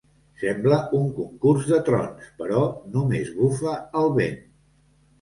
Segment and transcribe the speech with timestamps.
[0.43, 2.65] Sembla un concurs de trons, però
[2.99, 4.39] només bufa el vent.